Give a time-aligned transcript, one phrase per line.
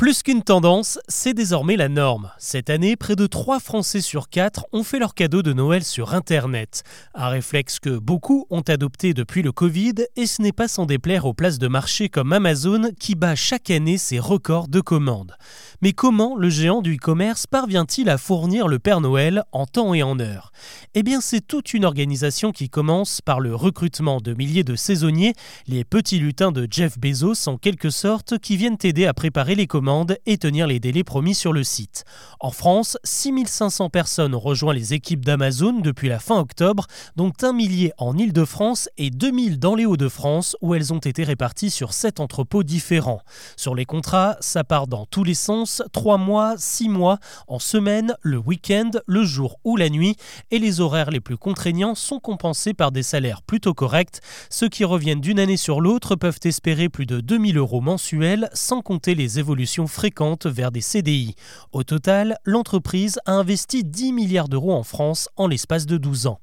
[0.00, 2.30] Plus qu'une tendance, c'est désormais la norme.
[2.38, 6.14] Cette année, près de 3 Français sur 4 ont fait leur cadeau de Noël sur
[6.14, 6.84] Internet.
[7.14, 11.26] Un réflexe que beaucoup ont adopté depuis le Covid et ce n'est pas sans déplaire
[11.26, 15.36] aux places de marché comme Amazon qui bat chaque année ses records de commandes.
[15.82, 20.02] Mais comment le géant du e-commerce parvient-il à fournir le Père Noël en temps et
[20.02, 20.50] en heure?
[20.94, 25.34] Eh bien, c'est toute une organisation qui commence par le recrutement de milliers de saisonniers,
[25.66, 29.66] les petits lutins de Jeff Bezos en quelque sorte, qui viennent aider à préparer les
[29.66, 29.89] commandes
[30.26, 32.04] et tenir les délais promis sur le site.
[32.38, 36.86] En France, 6500 personnes ont rejoint les équipes d'Amazon depuis la fin octobre,
[37.16, 41.70] dont un millier en Ile-de-France et 2000 dans les Hauts-de-France où elles ont été réparties
[41.70, 43.22] sur 7 entrepôts différents.
[43.56, 48.14] Sur les contrats, ça part dans tous les sens, 3 mois, 6 mois, en semaine,
[48.22, 50.16] le week-end, le jour ou la nuit,
[50.52, 54.20] et les horaires les plus contraignants sont compensés par des salaires plutôt corrects.
[54.50, 58.82] Ceux qui reviennent d'une année sur l'autre peuvent espérer plus de 2000 euros mensuels, sans
[58.82, 61.34] compter les évolutions fréquentes vers des CDI.
[61.72, 66.40] Au total, l'entreprise a investi 10 milliards d'euros en France en l'espace de 12 ans.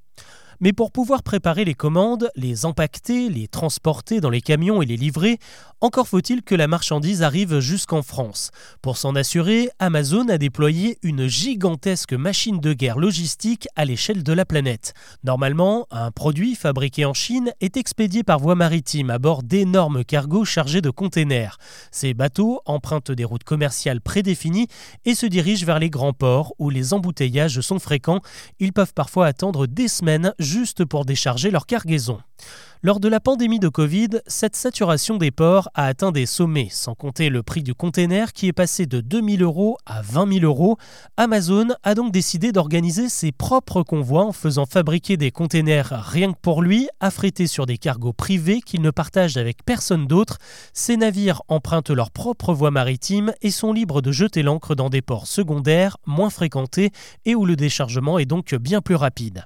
[0.60, 4.98] Mais pour pouvoir préparer les commandes, les empaqueter, les transporter dans les camions et les
[4.98, 5.38] livrer,
[5.80, 8.50] encore faut-il que la marchandise arrive jusqu'en France.
[8.82, 14.34] Pour s'en assurer, Amazon a déployé une gigantesque machine de guerre logistique à l'échelle de
[14.34, 14.96] la planète.
[15.24, 20.46] Normalement, un produit fabriqué en Chine est expédié par voie maritime à bord d'énormes cargos
[20.46, 21.60] chargés de containers.
[21.92, 24.68] Ces bateaux empruntent des routes commerciales prédéfinies
[25.06, 28.22] et se dirigent vers les grands ports où les embouteillages sont fréquents.
[28.60, 32.20] Ils peuvent parfois attendre des semaines juste pour décharger leur cargaison.
[32.84, 36.94] Lors de la pandémie de Covid, cette saturation des ports a atteint des sommets, sans
[36.94, 40.78] compter le prix du container qui est passé de 2000 euros à 20 000 euros.
[41.18, 46.38] Amazon a donc décidé d'organiser ses propres convois en faisant fabriquer des containers rien que
[46.40, 50.38] pour lui, affrétés sur des cargos privés qu'il ne partage avec personne d'autre.
[50.72, 55.02] Ces navires empruntent leur propre voie maritime et sont libres de jeter l'ancre dans des
[55.02, 56.92] ports secondaires, moins fréquentés
[57.26, 59.46] et où le déchargement est donc bien plus rapide.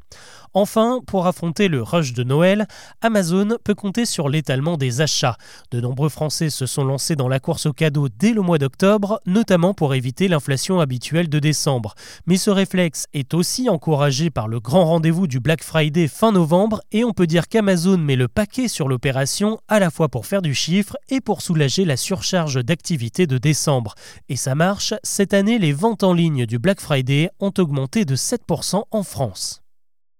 [0.53, 2.67] Enfin, pour affronter le rush de Noël,
[3.21, 5.37] Amazon peut compter sur l'étalement des achats.
[5.69, 9.21] De nombreux Français se sont lancés dans la course aux cadeaux dès le mois d'octobre,
[9.27, 11.93] notamment pour éviter l'inflation habituelle de décembre.
[12.25, 16.81] Mais ce réflexe est aussi encouragé par le grand rendez-vous du Black Friday fin novembre
[16.91, 20.41] et on peut dire qu'Amazon met le paquet sur l'opération à la fois pour faire
[20.41, 23.93] du chiffre et pour soulager la surcharge d'activité de décembre.
[24.29, 28.15] Et ça marche, cette année les ventes en ligne du Black Friday ont augmenté de
[28.15, 29.61] 7% en France.